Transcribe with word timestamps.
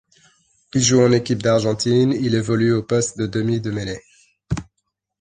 Il 0.73 0.81
joue 0.81 1.03
en 1.03 1.11
équipe 1.11 1.43
d'Argentine, 1.43 2.11
il 2.19 2.33
évolue 2.33 2.73
au 2.73 2.81
poste 2.81 3.19
de 3.19 3.27
demi 3.27 3.61
de 3.61 3.69
mêlée. 3.69 4.01